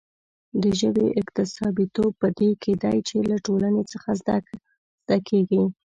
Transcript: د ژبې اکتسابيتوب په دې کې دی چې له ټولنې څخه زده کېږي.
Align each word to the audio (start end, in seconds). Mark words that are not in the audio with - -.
د 0.61 0.63
ژبې 0.79 1.07
اکتسابيتوب 1.21 2.11
په 2.21 2.27
دې 2.39 2.49
کې 2.61 2.73
دی 2.83 2.97
چې 3.07 3.17
له 3.29 3.37
ټولنې 3.45 3.83
څخه 3.91 4.09
زده 4.21 5.17
کېږي. 5.27 5.63